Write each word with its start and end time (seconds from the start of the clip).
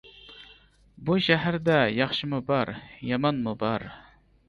بۇ 1.09 1.17
شەھەردە 1.27 1.77
ياخشىمۇ 1.99 2.43
بار، 2.51 2.75
يامانمۇ 3.15 3.59
بار. 3.65 3.91